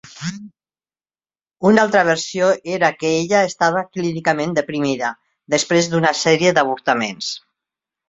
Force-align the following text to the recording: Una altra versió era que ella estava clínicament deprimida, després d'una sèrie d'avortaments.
Una 1.71 1.83
altra 1.87 2.01
versió 2.07 2.47
era 2.79 2.91
que 3.03 3.13
ella 3.19 3.43
estava 3.51 3.85
clínicament 3.99 4.59
deprimida, 4.63 5.15
després 5.59 5.95
d'una 5.95 6.19
sèrie 6.27 6.59
d'avortaments. 6.61 7.35